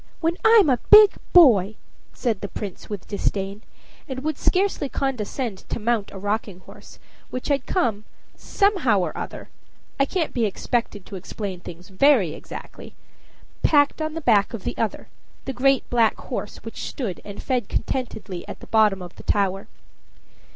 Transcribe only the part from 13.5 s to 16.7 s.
packed on the back of the other, the great black horse,